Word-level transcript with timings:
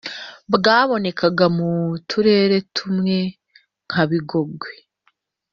bwabonekaga 0.53 1.45
mu 1.57 1.69
turere 2.09 2.57
tumwe 2.75 3.15
nka 3.87 4.03
bigogwe 4.09 4.71